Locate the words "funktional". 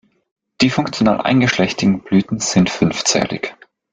0.71-1.21